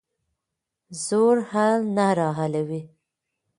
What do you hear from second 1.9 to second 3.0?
نه راولي.